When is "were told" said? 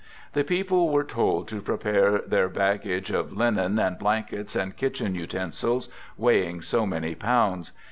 0.89-1.47